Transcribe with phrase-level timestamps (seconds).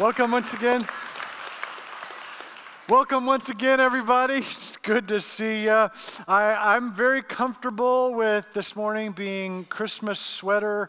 [0.00, 0.86] Welcome once again.
[2.88, 4.36] Welcome once again, everybody.
[4.38, 5.90] It's good to see you.
[6.26, 10.88] I, am very comfortable with this morning being Christmas sweater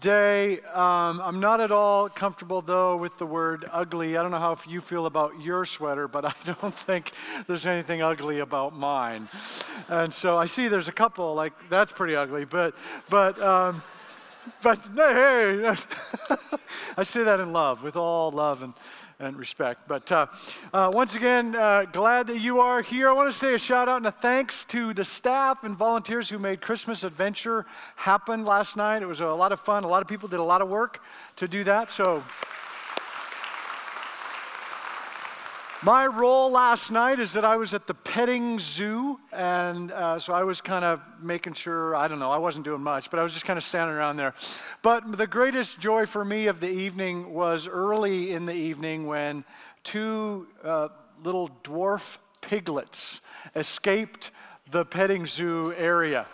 [0.00, 0.60] day.
[0.60, 4.16] Um, I'm not at all comfortable, though, with the word ugly.
[4.16, 7.12] I don't know how you feel about your sweater, but I don't think
[7.46, 9.28] there's anything ugly about mine.
[9.88, 12.74] And so I see there's a couple, like, that's pretty ugly, but,
[13.10, 13.82] but, um,
[14.62, 15.74] but hey,
[16.96, 18.74] I say that in love, with all love and,
[19.18, 19.86] and respect.
[19.86, 20.26] But uh,
[20.72, 23.08] uh, once again, uh, glad that you are here.
[23.08, 26.28] I want to say a shout out and a thanks to the staff and volunteers
[26.28, 27.66] who made Christmas Adventure
[27.96, 29.02] happen last night.
[29.02, 29.84] It was a lot of fun.
[29.84, 31.02] A lot of people did a lot of work
[31.36, 31.90] to do that.
[31.90, 32.22] So
[35.82, 40.34] My role last night is that I was at the petting zoo, and uh, so
[40.34, 43.22] I was kind of making sure, I don't know, I wasn't doing much, but I
[43.22, 44.34] was just kind of standing around there.
[44.82, 49.42] But the greatest joy for me of the evening was early in the evening when
[49.82, 50.88] two uh,
[51.24, 53.22] little dwarf piglets
[53.56, 54.32] escaped
[54.70, 56.26] the petting zoo area.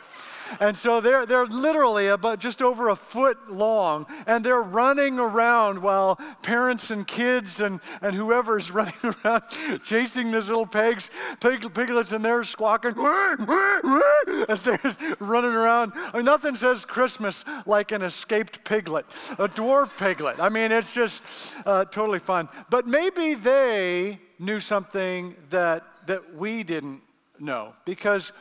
[0.61, 5.83] And so they're, they're literally about just over a foot long, and they're running around
[5.83, 9.43] while parents and kids and, and whoever's running around
[9.85, 12.95] chasing these little pigs, pig, piglets, and they're squawking
[14.49, 15.93] as they're running around.
[15.95, 19.07] I mean, nothing says Christmas like an escaped piglet,
[19.39, 20.41] a dwarf piglet.
[20.41, 21.23] I mean, it's just
[21.67, 22.49] uh, totally fun.
[22.71, 27.03] But maybe they knew something that, that we didn't
[27.39, 28.33] know because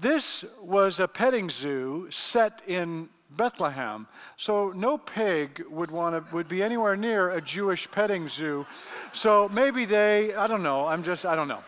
[0.00, 4.06] this was a petting zoo set in Bethlehem.
[4.36, 8.66] So no pig would want to would be anywhere near a Jewish petting zoo.
[9.12, 10.86] So maybe they, I don't know.
[10.86, 11.62] I'm just I don't know.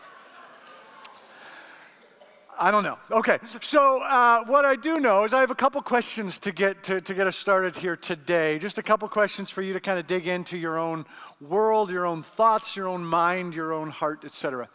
[2.59, 2.99] I don't know.
[3.09, 6.83] Okay, so uh, what I do know is I have a couple questions to get
[6.83, 8.59] to, to get us started here today.
[8.59, 11.07] Just a couple questions for you to kind of dig into your own
[11.39, 14.69] world, your own thoughts, your own mind, your own heart, etc.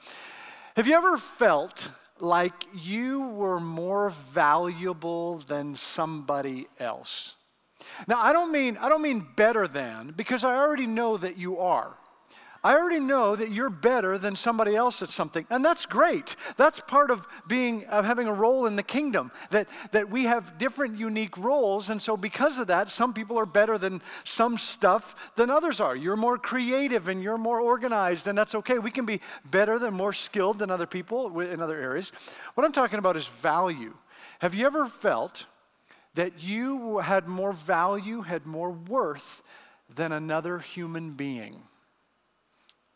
[0.74, 7.34] Have you ever felt like you were more valuable than somebody else.
[8.08, 11.58] Now, I don't mean I don't mean better than because I already know that you
[11.58, 11.96] are.
[12.66, 15.46] I already know that you're better than somebody else at something.
[15.50, 16.34] And that's great.
[16.56, 19.30] That's part of being of having a role in the kingdom.
[19.50, 23.46] That that we have different unique roles and so because of that some people are
[23.46, 25.94] better than some stuff than others are.
[25.94, 28.80] You're more creative and you're more organized and that's okay.
[28.80, 32.10] We can be better than more skilled than other people in other areas.
[32.54, 33.94] What I'm talking about is value.
[34.40, 35.46] Have you ever felt
[36.14, 39.44] that you had more value, had more worth
[39.88, 41.62] than another human being?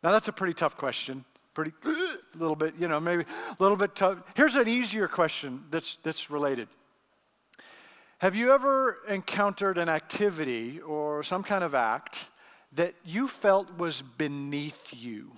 [0.03, 1.25] Now, that's a pretty tough question.
[1.53, 4.19] Pretty, a little bit, you know, maybe a little bit tough.
[4.35, 6.69] Here's an easier question that's, that's related.
[8.19, 12.27] Have you ever encountered an activity or some kind of act
[12.73, 15.33] that you felt was beneath you?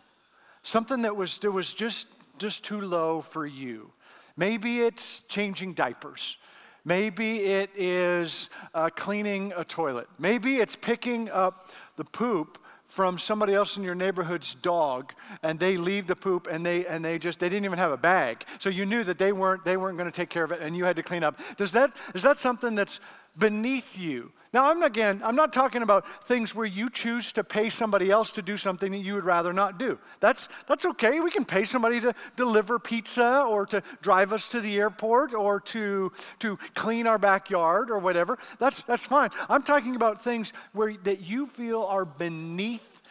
[0.62, 2.08] Something that was, that was just,
[2.38, 3.90] just too low for you.
[4.36, 6.38] Maybe it's changing diapers.
[6.84, 10.08] Maybe it is uh, cleaning a toilet.
[10.18, 12.58] Maybe it's picking up the poop
[12.92, 17.02] from somebody else in your neighborhood's dog and they leave the poop and they and
[17.02, 18.44] they just they didn't even have a bag.
[18.58, 20.76] So you knew that they weren't they weren't going to take care of it and
[20.76, 21.40] you had to clean up.
[21.56, 23.00] Does that is that something that's
[23.38, 27.68] beneath you now i'm again i'm not talking about things where you choose to pay
[27.68, 29.98] somebody else to do something that you would rather not do.
[30.20, 31.20] That's that's okay.
[31.20, 35.60] We can pay somebody to deliver pizza or to drive us to the airport or
[35.60, 38.38] to to clean our backyard or whatever.
[38.58, 39.30] That's that's fine.
[39.48, 43.02] I'm talking about things where that you feel are beneath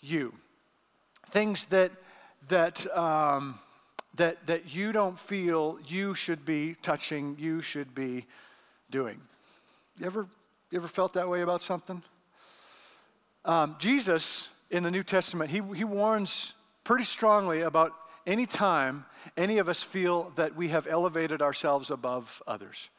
[0.00, 0.34] you.
[1.30, 1.92] Things that
[2.48, 3.58] that um,
[4.14, 8.26] that that you don't feel you should be touching you should be
[8.90, 9.20] doing.
[9.98, 10.26] You ever,
[10.74, 12.02] you ever felt that way about something?
[13.44, 16.52] Um, Jesus in the New Testament, he, he warns
[16.82, 17.92] pretty strongly about
[18.26, 19.04] any time
[19.36, 22.90] any of us feel that we have elevated ourselves above others.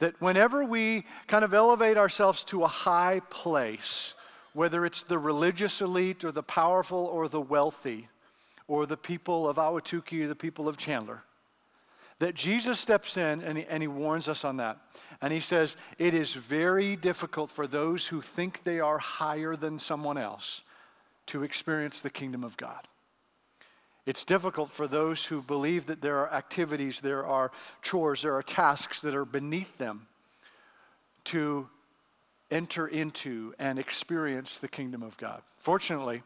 [0.00, 4.14] That whenever we kind of elevate ourselves to a high place,
[4.52, 8.08] whether it's the religious elite or the powerful or the wealthy,
[8.66, 11.22] or the people of Ahwatukee or the people of Chandler,
[12.20, 14.78] that Jesus steps in and he, and he warns us on that.
[15.20, 19.78] And he says, It is very difficult for those who think they are higher than
[19.78, 20.62] someone else
[21.26, 22.86] to experience the kingdom of God.
[24.06, 27.52] It's difficult for those who believe that there are activities, there are
[27.82, 30.06] chores, there are tasks that are beneath them
[31.24, 31.68] to
[32.50, 35.42] enter into and experience the kingdom of God.
[35.58, 36.22] Fortunately,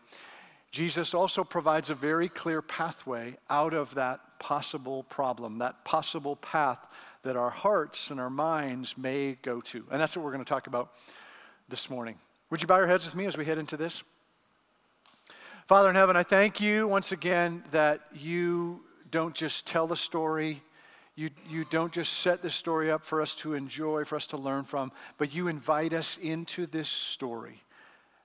[0.75, 6.85] Jesus also provides a very clear pathway out of that possible problem, that possible path
[7.23, 9.85] that our hearts and our minds may go to.
[9.93, 10.91] And that's what we're going to talk about
[11.69, 12.17] this morning.
[12.51, 14.03] Would you bow your heads with me as we head into this?
[15.69, 18.83] Father in heaven, I thank you once again that you
[19.13, 20.61] don't just tell the story,
[21.15, 24.37] you, you don't just set the story up for us to enjoy, for us to
[24.37, 27.63] learn from, but you invite us into this story.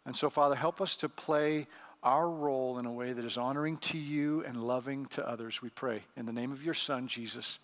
[0.03, 1.67] And so, Father, help us to play
[2.03, 5.69] our role in a way that is honoring to you and loving to others, we
[5.69, 6.03] pray.
[6.15, 7.59] In the name of your Son, Jesus.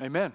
[0.00, 0.32] Amen.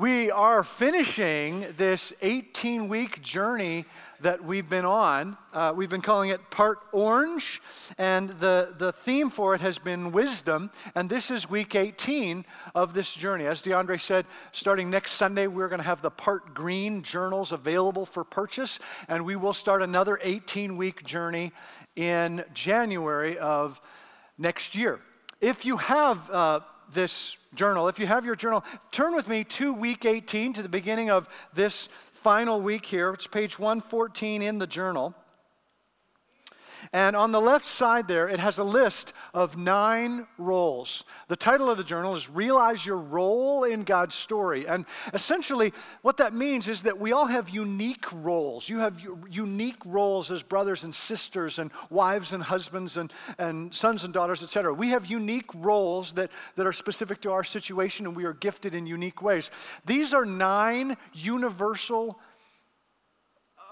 [0.00, 3.84] We are finishing this 18 week journey
[4.20, 5.36] that we've been on.
[5.52, 7.60] Uh, we've been calling it Part Orange,
[7.98, 10.70] and the, the theme for it has been wisdom.
[10.94, 12.44] And this is week 18
[12.76, 13.46] of this journey.
[13.46, 18.06] As DeAndre said, starting next Sunday, we're going to have the Part Green journals available
[18.06, 18.78] for purchase,
[19.08, 21.50] and we will start another 18 week journey
[21.96, 23.80] in January of
[24.38, 25.00] next year.
[25.40, 26.60] If you have uh,
[26.92, 30.68] this journal, if you have your journal, turn with me to week 18, to the
[30.68, 33.10] beginning of this final week here.
[33.12, 35.14] It's page 114 in the journal.
[36.92, 41.04] And on the left side there, it has a list of nine roles.
[41.28, 44.66] The title of the journal is Realize Your Role in God's Story.
[44.66, 45.72] And essentially,
[46.02, 48.68] what that means is that we all have unique roles.
[48.68, 54.04] You have unique roles as brothers and sisters, and wives and husbands, and, and sons
[54.04, 54.72] and daughters, etc.
[54.72, 58.74] We have unique roles that, that are specific to our situation, and we are gifted
[58.74, 59.50] in unique ways.
[59.84, 62.18] These are nine universal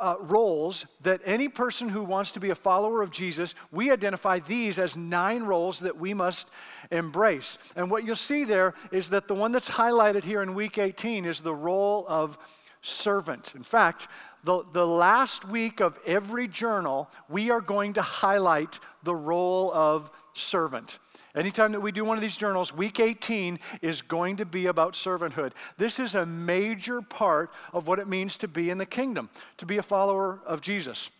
[0.00, 4.38] uh, roles that any person who wants to be a follower of Jesus, we identify
[4.38, 6.50] these as nine roles that we must
[6.90, 7.58] embrace.
[7.74, 11.24] And what you'll see there is that the one that's highlighted here in week 18
[11.24, 12.38] is the role of
[12.82, 13.54] servant.
[13.54, 14.08] In fact,
[14.44, 20.10] the, the last week of every journal, we are going to highlight the role of
[20.34, 20.98] servant.
[21.36, 24.94] Anytime that we do one of these journals, week 18 is going to be about
[24.94, 25.52] servanthood.
[25.76, 29.28] This is a major part of what it means to be in the kingdom,
[29.58, 31.10] to be a follower of Jesus.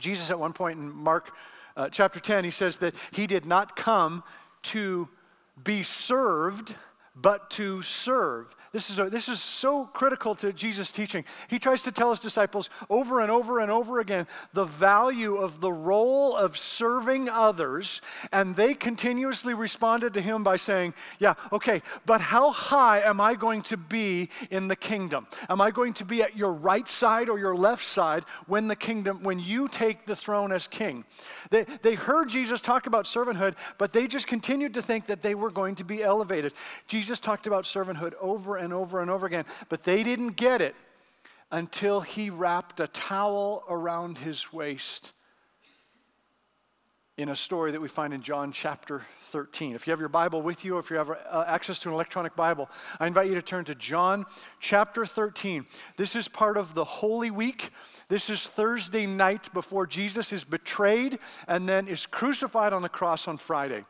[0.00, 1.30] Jesus, at one point in Mark
[1.76, 4.24] uh, chapter 10, he says that he did not come
[4.62, 5.08] to
[5.62, 6.74] be served,
[7.20, 8.54] but to serve.
[8.72, 11.24] This is, a, this is so critical to Jesus' teaching.
[11.48, 15.62] He tries to tell his disciples over and over and over again the value of
[15.62, 18.02] the role of serving others,
[18.32, 23.34] and they continuously responded to him by saying, Yeah, okay, but how high am I
[23.34, 25.26] going to be in the kingdom?
[25.48, 28.76] Am I going to be at your right side or your left side when the
[28.76, 31.06] kingdom, when you take the throne as king?
[31.50, 35.34] They, they heard Jesus talk about servanthood, but they just continued to think that they
[35.34, 36.52] were going to be elevated.
[36.86, 39.46] Jesus talked about servanthood over and and over and over again.
[39.70, 40.76] But they didn't get it
[41.50, 45.12] until he wrapped a towel around his waist
[47.16, 49.74] in a story that we find in John chapter 13.
[49.74, 52.36] If you have your Bible with you, if you have uh, access to an electronic
[52.36, 52.68] Bible,
[53.00, 54.26] I invite you to turn to John
[54.60, 55.64] chapter 13.
[55.96, 57.70] This is part of the Holy Week.
[58.08, 61.18] This is Thursday night before Jesus is betrayed
[61.48, 63.86] and then is crucified on the cross on Friday.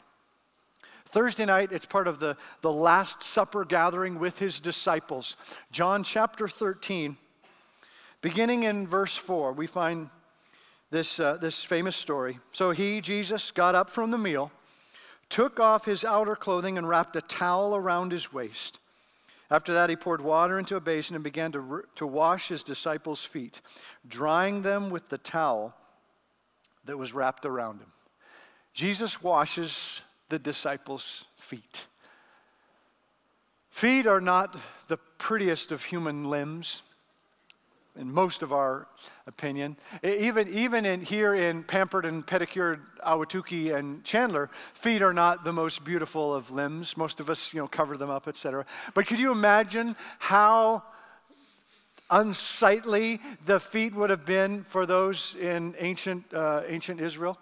[1.07, 5.37] Thursday night, it's part of the, the Last Supper gathering with his disciples.
[5.71, 7.17] John chapter 13,
[8.21, 10.11] beginning in verse 4, we find
[10.91, 12.39] this, uh, this famous story.
[12.53, 14.51] So he, Jesus, got up from the meal,
[15.29, 18.79] took off his outer clothing, and wrapped a towel around his waist.
[19.51, 23.25] After that, he poured water into a basin and began to, to wash his disciples'
[23.25, 23.61] feet,
[24.07, 25.75] drying them with the towel
[26.85, 27.93] that was wrapped around him.
[28.75, 31.87] Jesus washes the disciples' feet.
[33.71, 34.57] Feet are not
[34.89, 36.83] the prettiest of human limbs,
[37.99, 38.87] in most of our
[39.27, 39.77] opinion.
[40.03, 45.53] Even, even in, here in Pampered and Pedicured Ahwatukee and Chandler, feet are not the
[45.53, 46.97] most beautiful of limbs.
[46.97, 48.67] Most of us, you know, cover them up, etc.
[48.95, 50.83] But could you imagine how
[52.11, 57.39] unsightly the feet would have been for those in ancient, uh, ancient Israel?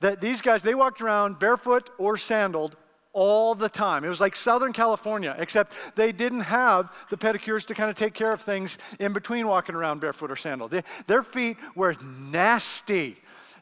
[0.00, 2.76] That these guys, they walked around barefoot or sandaled
[3.12, 4.04] all the time.
[4.04, 8.12] It was like Southern California, except they didn't have the pedicures to kind of take
[8.12, 10.70] care of things in between walking around barefoot or sandaled.
[10.70, 13.16] They, their feet were nasty.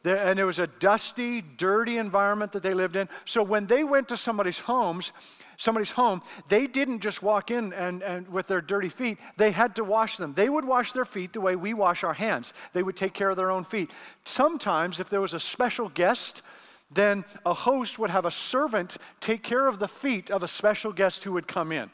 [0.05, 3.09] And it was a dusty, dirty environment that they lived in.
[3.25, 5.13] So when they went to somebody's homes,
[5.57, 9.77] somebody's home, they didn't just walk in and, and with their dirty feet, they had
[9.77, 10.35] to wash them.
[10.35, 12.53] They would wash their feet the way we wash our hands.
[12.73, 13.91] They would take care of their own feet.
[14.25, 16.43] Sometimes, if there was a special guest,
[16.91, 20.93] then a host would have a servant take care of the feet of a special
[20.93, 21.91] guest who would come in.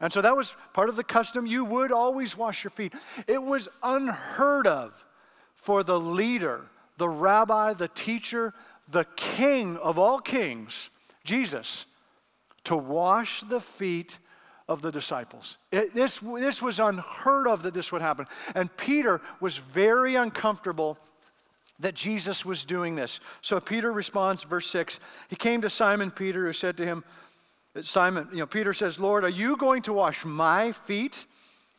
[0.00, 1.46] And so that was part of the custom.
[1.46, 2.92] You would always wash your feet.
[3.26, 5.04] It was unheard of
[5.56, 6.66] for the leader,
[6.98, 8.52] the rabbi, the teacher,
[8.90, 10.90] the king of all kings,
[11.24, 11.86] Jesus,
[12.64, 14.18] to wash the feet
[14.68, 15.56] of the disciples.
[15.72, 18.26] It, this, this was unheard of that this would happen.
[18.54, 20.98] And Peter was very uncomfortable
[21.80, 23.20] that Jesus was doing this.
[23.40, 25.00] So Peter responds, verse 6.
[25.28, 27.04] He came to Simon Peter, who said to him,
[27.82, 31.24] Simon, you know, Peter says, Lord, are you going to wash my feet?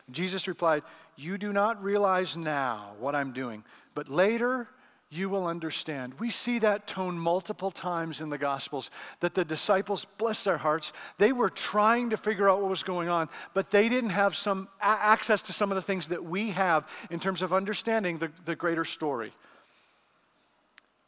[0.10, 0.84] Jesus replied,
[1.18, 4.70] You do not realize now what I'm doing, but later
[5.12, 6.13] you will understand.
[6.20, 10.94] We see that tone multiple times in the Gospels that the disciples, bless their hearts,
[11.18, 14.70] they were trying to figure out what was going on, but they didn't have some
[14.80, 18.56] access to some of the things that we have in terms of understanding the, the
[18.56, 19.34] greater story.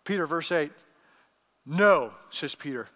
[0.04, 0.72] Peter, verse 8,
[1.68, 2.88] No, says Peter,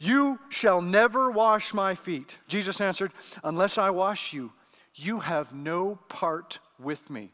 [0.00, 2.38] you shall never wash my feet.
[2.48, 3.12] Jesus answered,
[3.44, 4.52] Unless I wash you,
[4.96, 7.30] you have no part with me.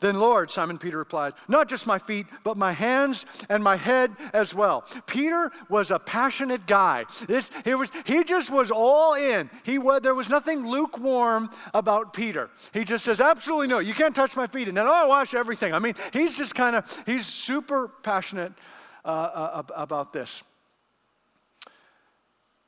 [0.00, 4.10] Then, Lord, Simon Peter replied, Not just my feet, but my hands and my head
[4.32, 4.84] as well.
[5.06, 7.04] Peter was a passionate guy.
[7.26, 9.48] This, he, was, he just was all in.
[9.62, 12.50] He there was nothing lukewarm about Peter.
[12.72, 14.68] He just says, Absolutely no, you can't touch my feet.
[14.68, 15.72] And then, oh, I wash everything.
[15.72, 18.52] I mean, he's just kind of, he's super passionate
[19.04, 20.42] uh, uh, about this.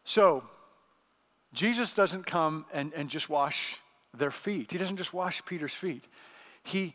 [0.04, 0.44] So,
[1.52, 3.80] Jesus doesn't come and, and just wash
[4.14, 4.72] their feet.
[4.72, 6.04] He doesn't just wash Peter's feet.
[6.62, 6.94] He,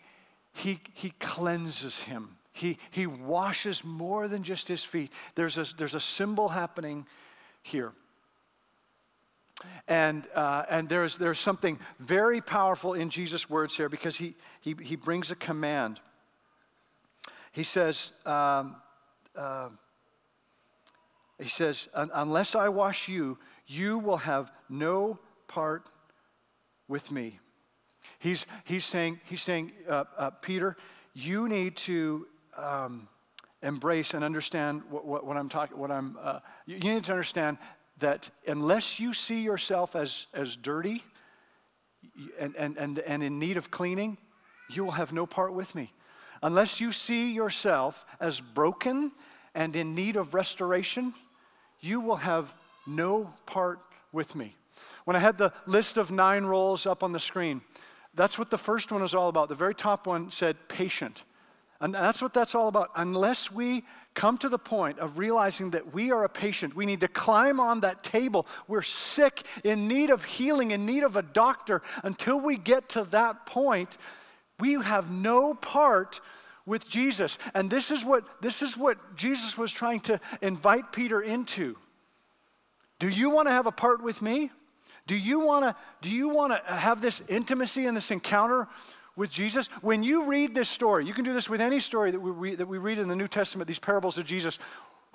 [0.54, 2.30] he, he cleanses him.
[2.54, 5.12] He, he washes more than just his feet.
[5.36, 7.06] There's a, there's a symbol happening
[7.64, 7.94] here.
[9.88, 14.76] And, uh, and there's, there's something very powerful in Jesus' words here because he, he,
[14.82, 16.00] he brings a command.
[17.52, 18.76] He says, um,
[19.36, 19.70] uh,
[21.40, 25.88] he says, unless I wash you, you will have no part
[26.88, 27.40] with me.
[28.22, 30.78] He's, he's saying, he's saying uh, uh, Peter,
[31.16, 33.08] you need to um,
[33.64, 37.58] embrace and understand what, what, what I'm talking, what I'm, uh, you need to understand
[37.98, 41.04] that unless you see yourself as, as dirty
[42.40, 44.20] and, and, and, and in need of cleaning,
[44.70, 45.92] you will have no part with me.
[46.44, 49.14] Unless you see yourself as broken
[49.56, 51.16] and in need of restoration,
[51.80, 52.54] you will have
[52.86, 53.80] no part
[54.12, 54.56] with me.
[55.06, 57.62] When I had the list of nine roles up on the screen,
[58.14, 59.50] that's what the first one is all about.
[59.50, 61.24] The very top one said patient.
[61.80, 62.92] And that's what that's all about.
[62.96, 67.00] Unless we come to the point of realizing that we are a patient, we need
[67.00, 68.46] to climb on that table.
[68.68, 71.82] We're sick, in need of healing, in need of a doctor.
[72.04, 73.98] Until we get to that point,
[74.60, 76.22] we have no part
[76.66, 77.40] with Jesus.
[77.56, 81.78] And this is what, this is what Jesus was trying to invite Peter into.
[83.00, 84.52] Do you want to have a part with me?
[85.12, 88.70] Do you want to do you want to have this intimacy and this encounter
[89.18, 89.68] with Jesus?
[89.82, 92.60] When you read this story, you can do this with any story that we read,
[92.60, 94.58] that we read in the New Testament, these parables of Jesus.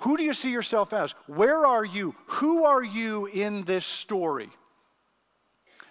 [0.01, 1.15] Who do you see yourself as?
[1.25, 2.13] Where are you?
[2.27, 4.51] Who are you in this story?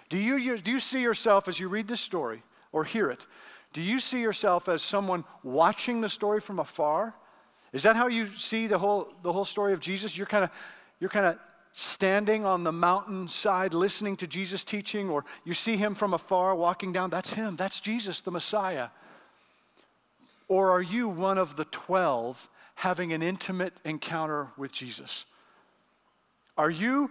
[0.08, 3.26] Do you, do you see yourself as you read this story or hear it?
[3.72, 7.16] Do you see yourself as someone watching the story from afar?
[7.72, 10.16] Is that how you see the whole, the whole story of Jesus?
[10.16, 10.50] You're kind of
[11.00, 11.38] you're kind of
[11.78, 16.90] standing on the mountainside listening to Jesus teaching, or you see him from afar walking
[16.90, 18.88] down, that's him, that's Jesus, the Messiah.
[20.48, 25.26] Or are you one of the 12 having an intimate encounter with Jesus?
[26.56, 27.10] Are you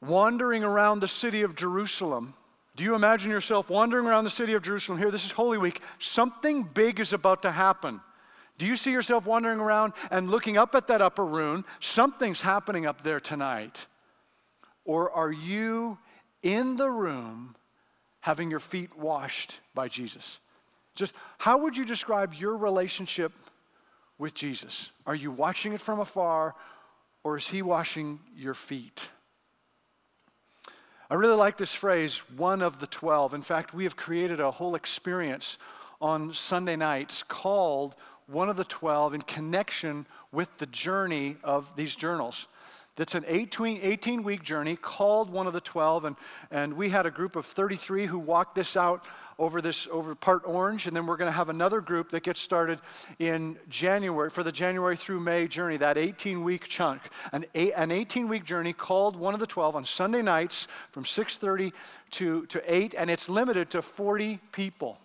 [0.00, 2.32] wandering around the city of Jerusalem?
[2.76, 5.10] Do you imagine yourself wandering around the city of Jerusalem here?
[5.10, 5.82] This is Holy Week.
[5.98, 8.00] Something big is about to happen.
[8.58, 11.64] Do you see yourself wandering around and looking up at that upper room?
[11.80, 13.86] Something's happening up there tonight.
[14.84, 15.98] Or are you
[16.42, 17.56] in the room
[18.20, 20.40] having your feet washed by Jesus?
[20.94, 23.32] Just how would you describe your relationship
[24.18, 24.90] with Jesus?
[25.06, 26.54] Are you watching it from afar
[27.22, 29.10] or is he washing your feet?
[31.08, 33.34] I really like this phrase, one of the 12.
[33.34, 35.58] In fact, we have created a whole experience
[36.00, 37.94] on Sunday nights called
[38.26, 42.46] one of the 12 in connection with the journey of these journals.
[42.96, 46.06] That's an 18 week journey called one of the 12.
[46.06, 46.16] And,
[46.50, 49.04] and we had a group of 33 who walked this out
[49.38, 50.86] over this over part orange.
[50.86, 52.80] And then we're going to have another group that gets started
[53.18, 57.02] in January for the January through May journey, that 18 week chunk.
[57.32, 61.72] An, an 18 week journey called one of the 12 on Sunday nights from 6:30
[62.12, 62.94] to, to 8.
[62.96, 64.98] And it's limited to 40 people.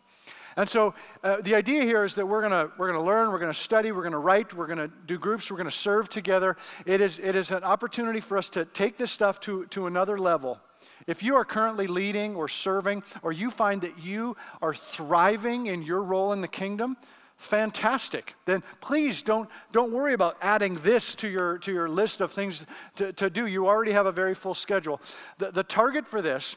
[0.57, 0.93] And so
[1.23, 3.91] uh, the idea here is that we're going we're gonna learn, we're going to study,
[3.91, 6.57] we're going to write, we're going to do groups, we're going to serve together.
[6.85, 10.17] It is, it is an opportunity for us to take this stuff to, to another
[10.17, 10.59] level.
[11.07, 15.83] If you are currently leading or serving, or you find that you are thriving in
[15.83, 16.97] your role in the kingdom,
[17.37, 18.35] fantastic.
[18.45, 22.65] Then please don't, don't worry about adding this to your, to your list of things
[22.95, 23.47] to, to do.
[23.47, 25.01] You already have a very full schedule.
[25.37, 26.55] The, the target for this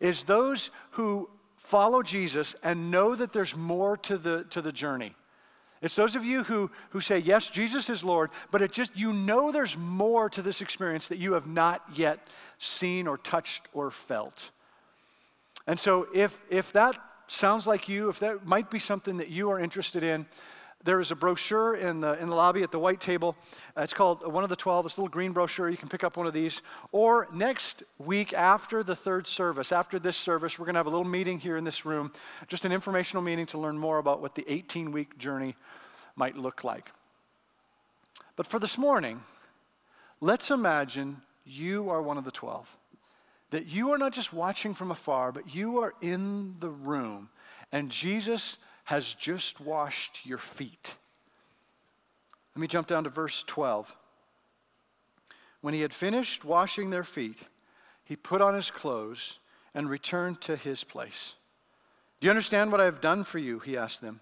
[0.00, 1.30] is those who
[1.68, 5.14] follow Jesus and know that there's more to the, to the journey.
[5.80, 9.12] It's those of you who, who say, Yes, Jesus is Lord, but it just, you
[9.12, 12.26] know there's more to this experience that you have not yet
[12.58, 14.50] seen or touched or felt.
[15.66, 19.50] And so, if, if that sounds like you, if that might be something that you
[19.50, 20.26] are interested in,
[20.88, 23.36] there is a brochure in the, in the lobby at the white table.
[23.76, 25.68] Uh, it's called One of the Twelve, this little green brochure.
[25.68, 26.62] You can pick up one of these.
[26.92, 30.90] Or next week, after the third service, after this service, we're going to have a
[30.90, 32.10] little meeting here in this room,
[32.46, 35.56] just an informational meeting to learn more about what the 18 week journey
[36.16, 36.90] might look like.
[38.34, 39.20] But for this morning,
[40.22, 42.66] let's imagine you are one of the 12.
[43.50, 47.28] That you are not just watching from afar, but you are in the room,
[47.72, 48.56] and Jesus
[48.88, 50.94] has just washed your feet.
[52.56, 53.94] Let me jump down to verse 12.
[55.60, 57.42] When he had finished washing their feet,
[58.02, 59.40] he put on his clothes
[59.74, 61.34] and returned to his place.
[62.18, 63.58] Do you understand what I have done for you?
[63.58, 64.20] He asked them.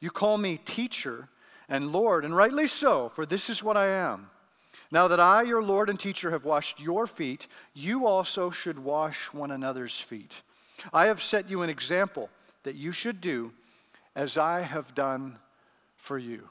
[0.00, 1.28] You call me teacher
[1.68, 4.30] and Lord, and rightly so, for this is what I am.
[4.90, 9.26] Now that I, your Lord and teacher, have washed your feet, you also should wash
[9.34, 10.40] one another's feet.
[10.90, 12.30] I have set you an example
[12.62, 13.52] that you should do
[14.14, 15.38] as I have done
[15.96, 16.48] for you.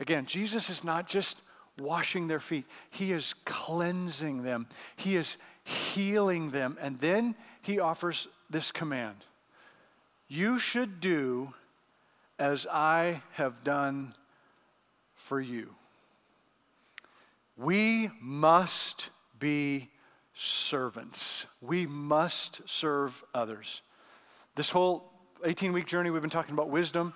[0.00, 1.38] Again, Jesus is not just
[1.78, 4.66] washing their feet, He is cleansing them,
[4.96, 6.76] He is healing them.
[6.80, 9.16] And then He offers this command
[10.28, 11.54] You should do
[12.38, 14.14] as I have done
[15.14, 15.70] for you.
[17.56, 19.90] We must be
[20.34, 21.46] servants.
[21.60, 23.82] We must serve others.
[24.56, 25.13] This whole
[25.44, 27.12] 18 week journey, we've been talking about wisdom.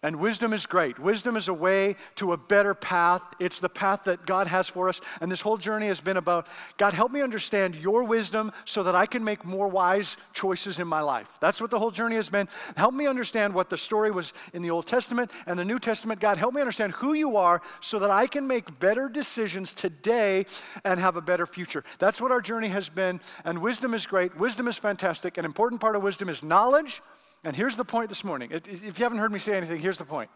[0.00, 1.00] And wisdom is great.
[1.00, 3.22] Wisdom is a way to a better path.
[3.40, 5.00] It's the path that God has for us.
[5.20, 8.94] And this whole journey has been about God, help me understand your wisdom so that
[8.94, 11.28] I can make more wise choices in my life.
[11.40, 12.48] That's what the whole journey has been.
[12.76, 16.20] Help me understand what the story was in the Old Testament and the New Testament.
[16.20, 20.46] God, help me understand who you are so that I can make better decisions today
[20.84, 21.82] and have a better future.
[21.98, 23.20] That's what our journey has been.
[23.44, 24.36] And wisdom is great.
[24.36, 25.38] Wisdom is fantastic.
[25.38, 27.02] An important part of wisdom is knowledge.
[27.44, 28.50] And here's the point this morning.
[28.52, 30.30] If you haven't heard me say anything, here's the point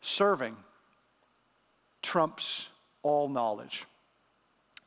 [0.00, 0.56] serving
[2.02, 2.68] trumps
[3.02, 3.84] all knowledge.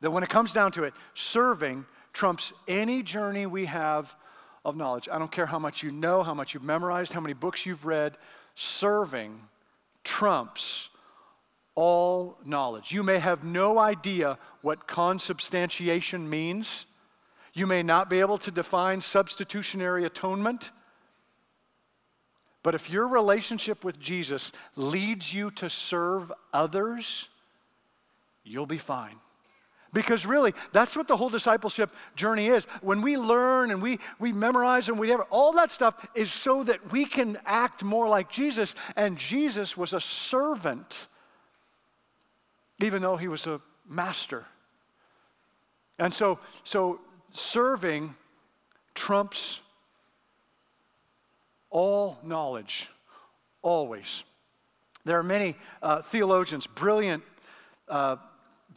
[0.00, 4.14] That when it comes down to it, serving trumps any journey we have
[4.64, 5.08] of knowledge.
[5.10, 7.84] I don't care how much you know, how much you've memorized, how many books you've
[7.84, 8.16] read,
[8.54, 9.40] serving
[10.02, 10.88] trumps
[11.74, 12.92] all knowledge.
[12.92, 16.86] You may have no idea what consubstantiation means.
[17.54, 20.72] You may not be able to define substitutionary atonement.
[22.64, 27.28] But if your relationship with Jesus leads you to serve others,
[28.42, 29.16] you'll be fine.
[29.92, 32.64] Because really, that's what the whole discipleship journey is.
[32.82, 36.64] When we learn and we, we memorize and we have all that stuff is so
[36.64, 38.74] that we can act more like Jesus.
[38.96, 41.06] And Jesus was a servant,
[42.82, 44.46] even though he was a master.
[46.00, 46.98] And so, so
[47.34, 48.14] serving
[48.94, 49.60] trumps
[51.70, 52.88] all knowledge,
[53.62, 54.24] always.
[55.04, 57.22] There are many uh, theologians, brilliant
[57.88, 58.16] uh,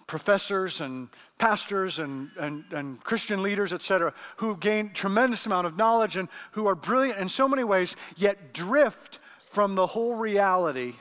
[0.08, 5.78] professors and pastors and, and, and Christian leaders, et cetera, who gain tremendous amount of
[5.78, 9.20] knowledge and who are brilliant in so many ways, yet drift
[9.52, 10.94] from the whole reality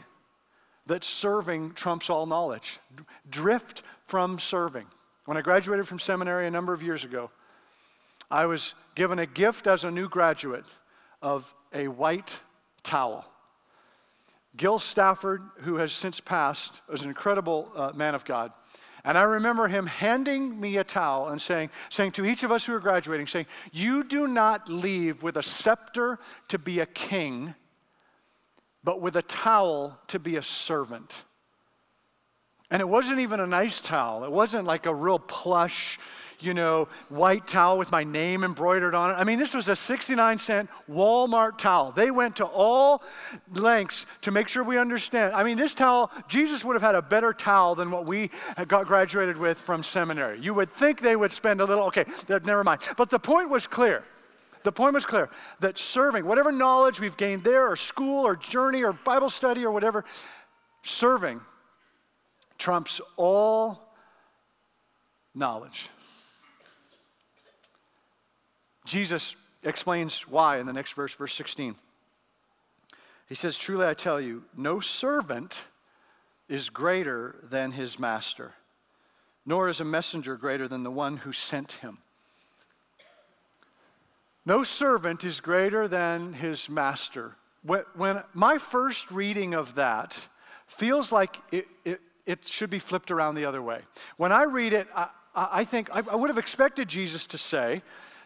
[0.87, 2.79] that serving trumps all knowledge.
[3.29, 4.87] Drift from serving.
[5.25, 7.31] When I graduated from seminary a number of years ago,
[8.31, 10.67] I was given a gift as a new graduate
[11.23, 12.41] of a white
[12.83, 13.25] towel.
[14.57, 18.53] Gil Stafford, who has since passed, was an incredible uh, man of God.
[19.05, 22.65] And I remember him handing me a towel and saying, saying to each of us
[22.65, 27.55] who are graduating, saying, You do not leave with a scepter to be a king,
[28.83, 31.25] but with a towel to be a servant.
[32.69, 34.25] And it wasn't even a nice towel.
[34.25, 36.01] It wasn't like a real plush,
[36.41, 39.15] you know, white towel with my name embroidered on it.
[39.15, 41.93] I mean, this was a 69 cent Walmart towel.
[41.93, 43.03] They went to all
[43.55, 45.35] lengths to make sure we understand.
[45.35, 48.31] I mean, this towel, Jesus would have had a better towel than what we
[48.69, 50.41] got graduated with from seminary.
[50.41, 52.83] You would think they would spend a little, okay, never mind.
[52.97, 54.05] But the point was clear.
[54.63, 58.83] The point was clear that serving, whatever knowledge we've gained there, or school, or journey,
[58.83, 60.05] or Bible study, or whatever,
[60.83, 61.41] serving
[62.59, 63.95] trumps all
[65.37, 65.89] knowledge.
[68.87, 71.75] Jesus explains why in the next verse, verse 16.
[73.29, 75.65] He says, Truly I tell you, no servant
[76.49, 78.53] is greater than his master,
[79.45, 81.99] nor is a messenger greater than the one who sent him.
[84.45, 87.35] No servant is greater than his master.
[87.65, 90.29] When my first reading of that
[90.69, 93.81] feels like it, it, it should be flipped around the other way.
[94.17, 97.83] When I read it, I, I think I would have expected Jesus to say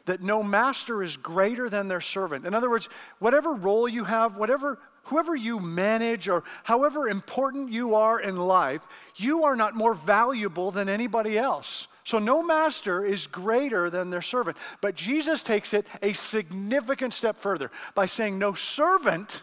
[0.07, 2.47] that no master is greater than their servant.
[2.47, 7.95] In other words, whatever role you have, whatever whoever you manage or however important you
[7.95, 8.87] are in life,
[9.17, 11.89] you are not more valuable than anybody else.
[12.05, 14.57] So no master is greater than their servant.
[14.81, 19.43] But Jesus takes it a significant step further by saying no servant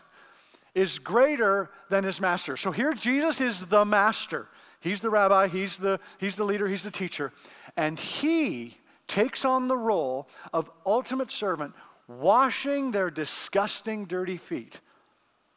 [0.73, 2.57] is greater than his master.
[2.57, 4.47] So here Jesus is the master.
[4.79, 7.31] He's the rabbi, he's the, he's the leader, he's the teacher.
[7.75, 11.73] And he takes on the role of ultimate servant,
[12.07, 14.79] washing their disgusting, dirty feet,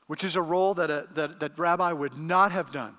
[0.07, 2.97] which is a role that, a, that, that rabbi would not have done.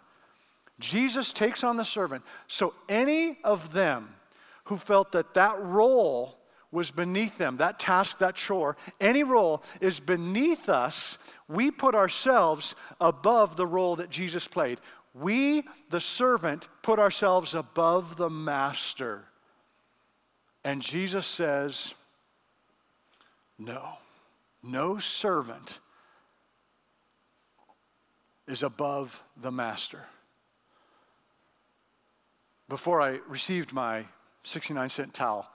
[0.79, 2.23] Jesus takes on the servant.
[2.47, 4.15] So any of them
[4.65, 6.37] who felt that that role
[6.71, 12.75] was beneath them, that task, that chore, any role is beneath us, we put ourselves
[12.99, 14.79] above the role that Jesus played.
[15.13, 19.25] We, the servant, put ourselves above the master.
[20.63, 21.93] And Jesus says,
[23.57, 23.97] No,
[24.61, 25.79] no servant
[28.47, 30.05] is above the master
[32.71, 34.05] before I received my
[34.43, 35.45] 69 cent towel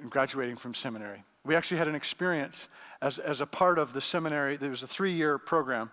[0.00, 1.22] and graduating from seminary.
[1.44, 2.68] We actually had an experience
[3.00, 4.56] as, as a part of the seminary.
[4.56, 5.90] There was a three year program,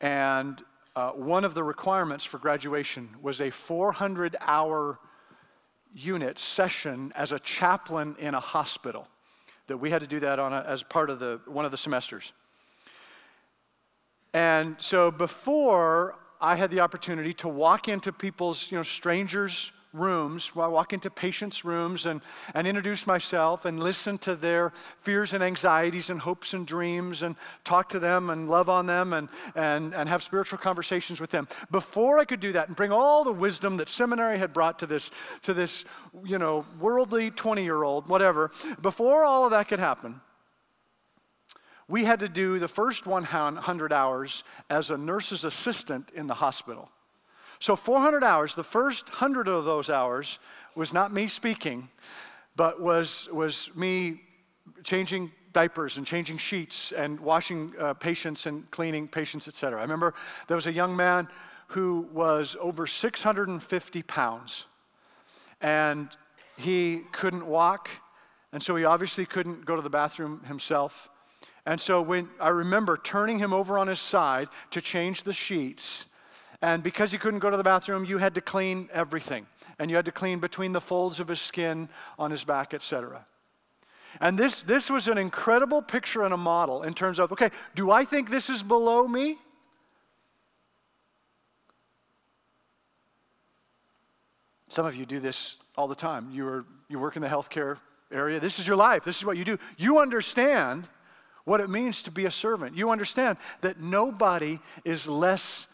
[0.00, 0.62] and
[0.96, 4.98] uh, one of the requirements for graduation was a 400 hour
[5.96, 9.08] unit session as a chaplain in a hospital.
[9.66, 11.76] That we had to do that on a, as part of the, one of the
[11.76, 12.32] semesters.
[14.32, 20.54] And so before I had the opportunity to walk into people's, you know, strangers' rooms,
[20.54, 22.20] where I walk into patients' rooms and,
[22.54, 27.36] and introduce myself and listen to their fears and anxieties and hopes and dreams and
[27.64, 31.48] talk to them and love on them and, and, and have spiritual conversations with them.
[31.70, 34.86] Before I could do that and bring all the wisdom that seminary had brought to
[34.86, 35.10] this,
[35.42, 35.84] to this
[36.24, 40.20] you know, worldly 20 year old, whatever, before all of that could happen,
[41.88, 46.90] we had to do the first 100 hours as a nurse's assistant in the hospital.
[47.58, 50.38] So 400 hours, the first 100 of those hours
[50.74, 51.88] was not me speaking,
[52.54, 54.20] but was, was me
[54.84, 59.78] changing diapers and changing sheets and washing uh, patients and cleaning patients, etc.
[59.78, 60.14] I remember
[60.48, 61.28] there was a young man
[61.68, 64.66] who was over 650 pounds
[65.60, 66.14] and
[66.58, 67.88] he couldn't walk,
[68.52, 71.08] and so he obviously couldn't go to the bathroom himself.
[71.64, 76.06] And so when I remember turning him over on his side to change the sheets,
[76.62, 79.46] and because he couldn't go to the bathroom, you had to clean everything.
[79.78, 81.88] And you had to clean between the folds of his skin
[82.18, 83.26] on his back, etc.
[84.20, 87.90] And this, this was an incredible picture and a model in terms of okay, do
[87.90, 89.36] I think this is below me?
[94.68, 96.30] Some of you do this all the time.
[96.30, 97.78] You, are, you work in the healthcare
[98.10, 98.40] area.
[98.40, 99.04] This is your life.
[99.04, 99.58] This is what you do.
[99.76, 100.88] You understand
[101.44, 102.76] what it means to be a servant.
[102.76, 105.66] You understand that nobody is less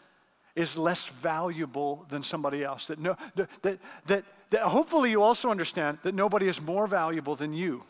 [0.55, 2.87] is less valuable than somebody else.
[2.87, 7.53] That, no, that, that, that hopefully you also understand that nobody is more valuable than
[7.53, 7.83] you.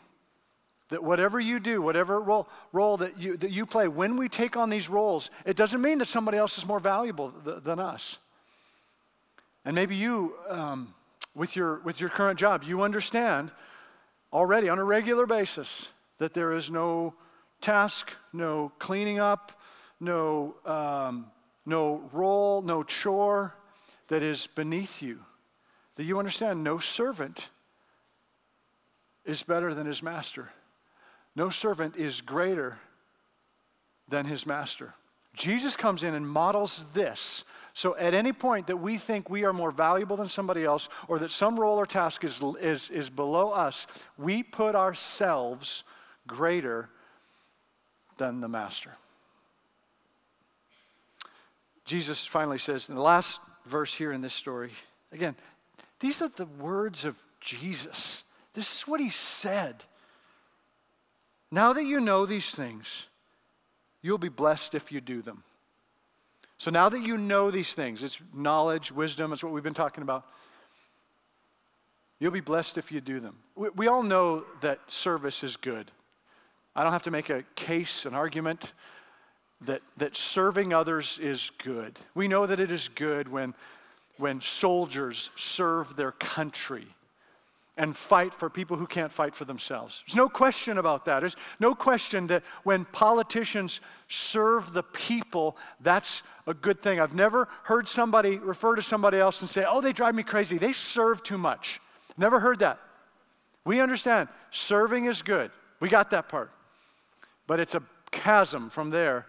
[0.88, 4.56] That whatever you do, whatever role, role that, you, that you play, when we take
[4.56, 8.18] on these roles, it doesn't mean that somebody else is more valuable th- than us.
[9.64, 10.94] And maybe you, um,
[11.34, 13.50] with, your, with your current job, you understand
[14.32, 17.14] already on a regular basis that there is no
[17.60, 19.58] task, no cleaning up,
[20.00, 21.26] no um,
[21.66, 23.54] no role, no chore
[24.08, 25.20] that is beneath you.
[25.96, 27.48] That you understand no servant
[29.24, 30.50] is better than his master.
[31.36, 32.78] No servant is greater
[34.08, 34.94] than his master.
[35.34, 37.44] Jesus comes in and models this.
[37.72, 41.18] So, at any point that we think we are more valuable than somebody else or
[41.18, 45.82] that some role or task is, is, is below us, we put ourselves
[46.26, 46.88] greater
[48.16, 48.92] than the master.
[51.84, 54.70] Jesus finally says in the last verse here in this story,
[55.12, 55.36] again,
[56.00, 58.24] these are the words of Jesus.
[58.54, 59.84] This is what he said.
[61.50, 63.06] Now that you know these things,
[64.02, 65.44] you'll be blessed if you do them.
[66.56, 70.02] So now that you know these things, it's knowledge, wisdom, it's what we've been talking
[70.02, 70.24] about.
[72.18, 73.36] You'll be blessed if you do them.
[73.56, 75.90] We, we all know that service is good.
[76.74, 78.72] I don't have to make a case, an argument
[79.66, 81.98] that, that serving others is good.
[82.14, 83.54] We know that it is good when,
[84.16, 86.86] when soldiers serve their country
[87.76, 90.02] and fight for people who can't fight for themselves.
[90.06, 91.20] There's no question about that.
[91.20, 97.00] There's no question that when politicians serve the people, that's a good thing.
[97.00, 100.56] I've never heard somebody refer to somebody else and say, oh, they drive me crazy.
[100.56, 101.80] They serve too much.
[102.16, 102.78] Never heard that.
[103.64, 105.50] We understand serving is good.
[105.80, 106.52] We got that part.
[107.46, 109.26] But it's a chasm from there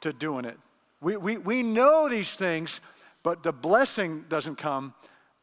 [0.00, 0.58] to doing it.
[1.00, 2.80] We, we, we know these things,
[3.22, 4.94] but the blessing doesn't come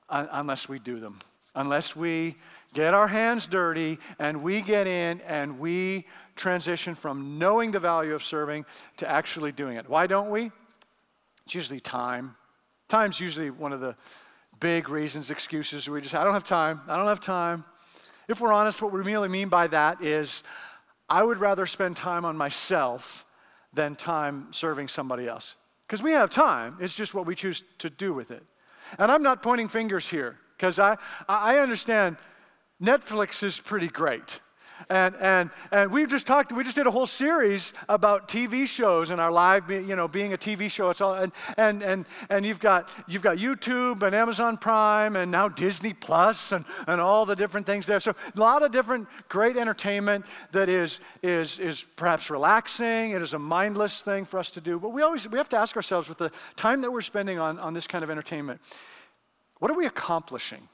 [0.10, 1.20] unless we do them
[1.58, 2.36] unless we
[2.74, 8.13] get our hands dirty and we get in and we transition from knowing the value
[8.13, 8.63] of serving
[8.98, 9.89] to actually doing it.
[9.89, 10.52] Why don't we?
[11.46, 12.36] It's usually time.
[12.88, 13.96] Time's usually one of the
[14.60, 15.89] big reasons, excuses.
[15.89, 16.82] We just, I don't have time.
[16.88, 17.65] I don't have time.
[18.28, 20.43] If we're honest, what we really mean by that is
[21.10, 23.26] I would rather spend time on myself
[23.73, 25.56] than time serving somebody else.
[25.86, 28.43] Because we have time, it's just what we choose to do with it.
[28.97, 32.17] And I'm not pointing fingers here because I, I understand
[32.82, 34.39] Netflix is pretty great.
[34.90, 39.10] And, and, and we just talked, we just did a whole series about TV shows
[39.10, 40.90] and our live, you know, being a TV show.
[40.90, 45.32] It's all, and, and, and, and you've, got, you've got YouTube and Amazon Prime and
[45.32, 48.00] now Disney Plus and, and all the different things there.
[48.00, 53.12] So a lot of different great entertainment that is, is, is perhaps relaxing.
[53.12, 54.80] It is a mindless thing for us to do.
[54.80, 57.60] But we always, we have to ask ourselves with the time that we're spending on,
[57.60, 58.62] on this kind of entertainment,
[59.60, 60.68] what are we accomplishing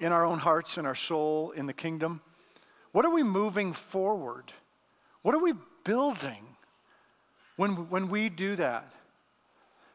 [0.00, 2.20] in our own hearts, in our soul, in the kingdom?
[2.96, 4.54] What are we moving forward?
[5.20, 5.52] What are we
[5.84, 6.42] building
[7.56, 8.90] when, when we do that?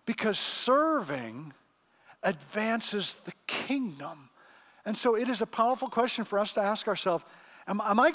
[0.05, 1.51] Because serving
[2.21, 4.29] advances the kingdom.
[4.85, 7.23] And so it is a powerful question for us to ask ourselves
[7.67, 8.11] Am, am, I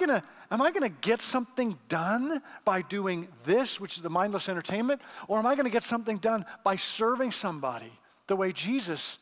[0.53, 5.49] I gonna get something done by doing this, which is the mindless entertainment, or am
[5.49, 7.91] I gonna get something done by serving somebody
[8.29, 9.19] the way Jesus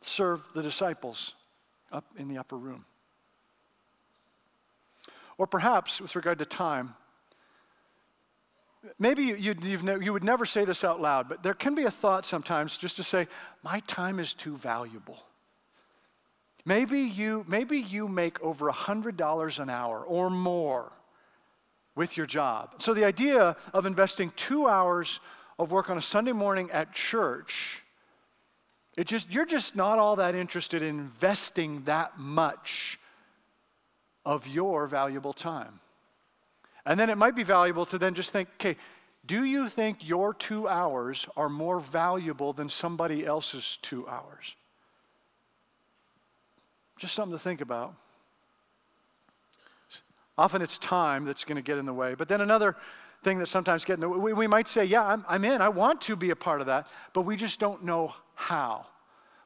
[0.00, 1.34] served the disciples
[1.90, 2.84] up in the upper room.
[5.38, 6.94] Or perhaps, with regard to time,
[8.98, 11.90] maybe you, ne- you would never say this out loud, but there can be a
[11.90, 13.28] thought sometimes just to say,
[13.62, 15.18] My time is too valuable.
[16.64, 20.92] Maybe you, maybe you make over $100 an hour or more
[21.94, 22.74] with your job.
[22.78, 25.20] So the idea of investing two hours
[25.58, 27.84] of work on a Sunday morning at church
[28.96, 32.98] it just, you're just not all that interested in investing that much
[34.26, 35.80] of your valuable time.
[36.84, 38.76] And then it might be valuable to then just think, okay,
[39.24, 44.56] do you think your two hours are more valuable than somebody else's two hours?
[46.98, 47.94] Just something to think about.
[50.36, 52.14] Often it's time that's going to get in the way.
[52.14, 52.76] But then another
[53.22, 55.60] thing that sometimes gets in the way, we, we might say, yeah, I'm, I'm in,
[55.60, 58.86] I want to be a part of that, but we just don't know how.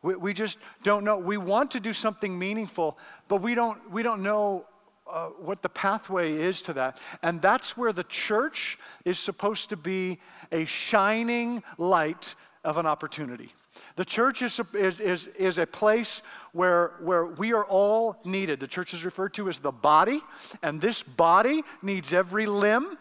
[0.02, 1.18] We, we just don't know.
[1.18, 4.66] We want to do something meaningful, but we don't, we don't know
[5.10, 6.98] uh, what the pathway is to that.
[7.22, 10.18] And that's where the church is supposed to be
[10.52, 13.54] a shining light of an opportunity.
[13.96, 18.60] The church is, is, is, is a place where, where we are all needed.
[18.60, 20.20] The church is referred to as the body,
[20.62, 22.98] and this body needs every limb,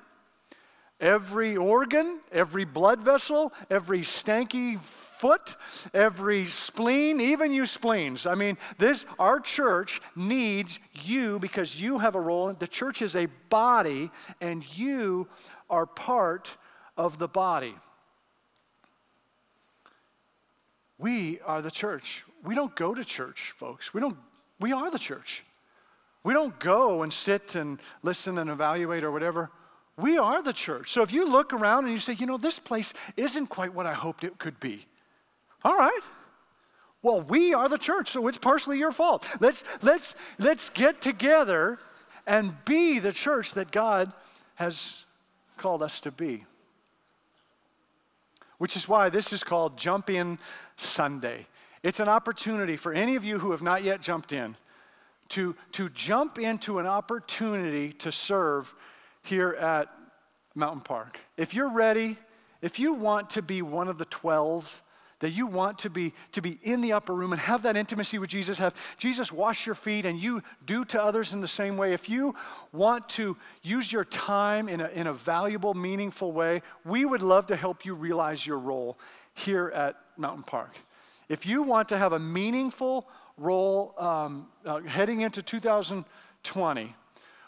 [0.99, 5.55] every organ, every blood vessel, every stanky foot,
[5.93, 8.25] every spleen, even you spleens.
[8.25, 12.53] I mean, this our church needs you because you have a role.
[12.53, 15.27] The church is a body, and you
[15.69, 16.55] are part
[16.97, 17.75] of the body.
[20.97, 22.25] We are the church.
[22.43, 23.93] We don't go to church, folks.
[23.93, 24.17] We don't
[24.59, 25.43] we are the church.
[26.23, 29.49] We don't go and sit and listen and evaluate or whatever.
[29.99, 30.91] We are the church.
[30.91, 33.85] So if you look around and you say, you know, this place isn't quite what
[33.85, 34.85] I hoped it could be,
[35.63, 36.01] all right.
[37.01, 39.25] Well, we are the church, so it's partially your fault.
[39.39, 41.79] Let's, let's, let's get together
[42.27, 44.11] and be the church that God
[44.55, 45.05] has
[45.57, 46.45] called us to be.
[48.57, 50.39] Which is why this is called Jump In
[50.75, 51.47] Sunday.
[51.83, 54.57] It's an opportunity for any of you who have not yet jumped in
[55.29, 58.75] to, to jump into an opportunity to serve
[59.23, 59.89] here at
[60.55, 61.19] Mountain Park.
[61.37, 62.17] If you're ready,
[62.61, 64.83] if you want to be one of the 12,
[65.19, 68.17] that you want to be to be in the upper room and have that intimacy
[68.17, 71.77] with Jesus have Jesus wash your feet and you do to others in the same
[71.77, 72.35] way if you
[72.71, 77.47] want to use your time in a, in a valuable meaningful way we would love
[77.47, 78.97] to help you realize your role
[79.33, 80.75] here at Mountain Park
[81.27, 86.95] if you want to have a meaningful role um, uh, heading into 2020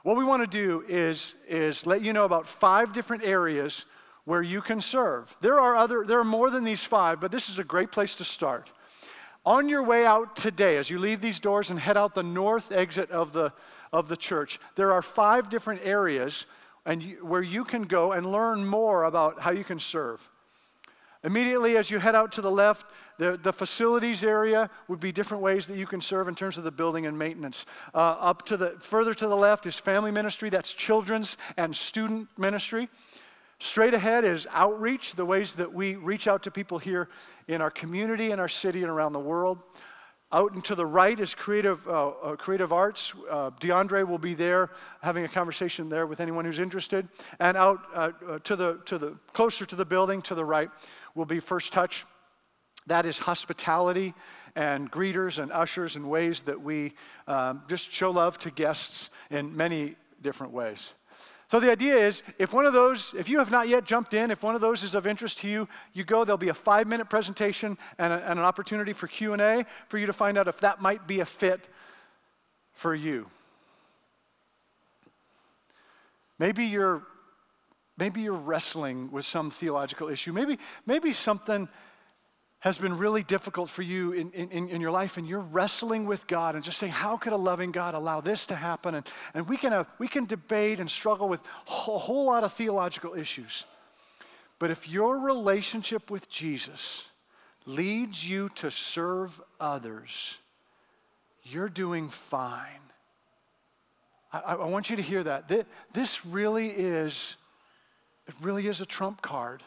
[0.04, 3.86] what we want to do is is let you know about five different areas
[4.26, 5.36] where you can serve.
[5.42, 8.16] There are other there are more than these 5, but this is a great place
[8.18, 8.70] to start.
[9.46, 12.72] On your way out today, as you leave these doors and head out the north
[12.72, 13.52] exit of the,
[13.92, 16.46] of the church, there are five different areas
[16.86, 20.30] and you, where you can go and learn more about how you can serve.
[21.24, 22.86] Immediately as you head out to the left,
[23.22, 26.64] the, the facilities area would be different ways that you can serve in terms of
[26.64, 27.68] the building and maintenance.
[27.94, 32.30] Uh, up to the further to the left is family ministry, that's children's and student
[32.36, 32.90] ministry.
[33.60, 37.10] Straight ahead is outreach, the ways that we reach out to people here
[37.48, 39.60] in our community, in our city, and around the world.
[40.32, 43.14] Out and to the right is creative, uh, uh, creative arts.
[43.30, 44.72] Uh, DeAndre will be there
[45.04, 47.08] having a conversation there with anyone who's interested.
[47.40, 50.72] And out uh, uh, to, the, to the closer to the building to the right
[51.14, 52.08] will be First Touch.
[52.88, 54.14] That is hospitality
[54.56, 56.94] and greeters and ushers and ways that we
[57.28, 60.94] um, just show love to guests in many different ways.
[61.52, 64.32] So the idea is if one of those, if you have not yet jumped in,
[64.32, 66.88] if one of those is of interest to you, you go, there'll be a five
[66.88, 70.62] minute presentation and, a, and an opportunity for Q&A for you to find out if
[70.62, 71.68] that might be a fit
[72.72, 73.30] for you.
[76.40, 77.04] Maybe you're,
[77.98, 80.32] maybe you're wrestling with some theological issue.
[80.32, 81.68] Maybe, maybe something
[82.62, 86.28] has been really difficult for you in, in, in your life and you're wrestling with
[86.28, 88.96] God and just saying, how could a loving God allow this to happen?
[88.96, 92.54] And, and we, can, uh, we can debate and struggle with a whole lot of
[92.54, 93.66] theological issues.
[94.60, 97.06] But if your relationship with Jesus
[97.66, 100.38] leads you to serve others,
[101.44, 102.66] you're doing fine.
[104.32, 105.52] I, I want you to hear that.
[105.94, 107.38] This really is,
[108.28, 109.64] it really is a trump card.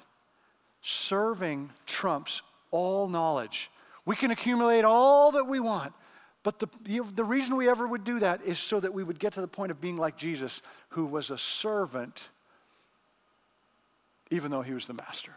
[0.81, 2.43] Serving trumps
[2.75, 3.71] all knowledge.
[4.05, 5.93] We can accumulate all that we want,
[6.43, 6.69] but the,
[7.15, 9.49] the reason we ever would do that is so that we would get to the
[9.49, 10.61] point of being like Jesus,
[10.91, 12.31] who was a servant,
[14.31, 15.31] even though he was the master.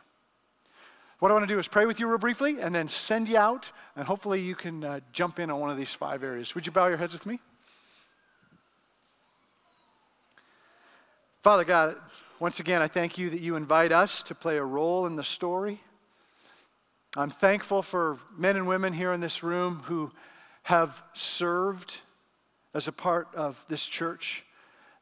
[1.20, 3.38] What I want to do is pray with you real briefly and then send you
[3.38, 6.56] out, and hopefully you can uh, jump in on one of these five areas.
[6.56, 7.40] Would you bow your heads with me?
[11.44, 11.98] Father God,
[12.40, 15.24] once again, I thank you that you invite us to play a role in the
[15.24, 15.82] story.
[17.18, 20.12] I'm thankful for men and women here in this room who
[20.62, 22.02] have served
[22.76, 24.46] as a part of this church,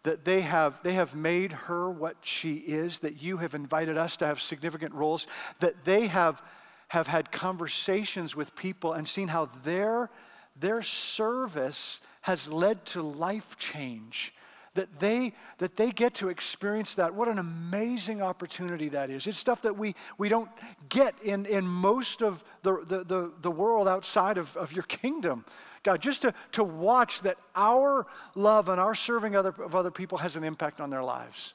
[0.04, 4.15] that they have, they have made her what she is, that you have invited us
[4.17, 5.28] to have significant roles,
[5.60, 6.41] that they have,
[6.88, 10.10] have had conversations with people and seen how their,
[10.58, 14.34] their service has led to life change
[14.75, 17.15] that they, that they get to experience that.
[17.15, 19.25] What an amazing opportunity that is.
[19.25, 20.49] It's stuff that we, we don't
[20.89, 25.45] get in, in most of the, the, the, the world outside of, of your kingdom.
[25.83, 30.19] God, just to, to watch that our love and our serving other, of other people
[30.19, 31.53] has an impact on their lives.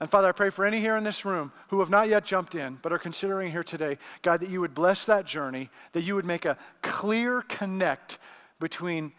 [0.00, 2.54] And Father, I pray for any here in this room who have not yet jumped
[2.54, 6.14] in but are considering here today, God, that you would bless that journey, that you
[6.14, 8.18] would make a clear connect
[8.60, 9.12] between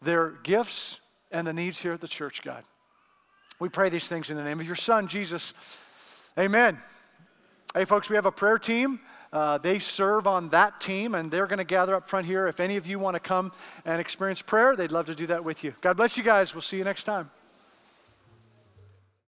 [0.00, 1.00] their gifts
[1.36, 2.64] and the needs here at the church, God.
[3.58, 5.52] We pray these things in the name of your Son, Jesus.
[6.38, 6.78] Amen.
[7.74, 9.00] Hey, folks, we have a prayer team.
[9.32, 12.46] Uh, they serve on that team, and they're going to gather up front here.
[12.46, 13.52] If any of you want to come
[13.84, 15.74] and experience prayer, they'd love to do that with you.
[15.82, 16.54] God bless you guys.
[16.54, 17.30] We'll see you next time.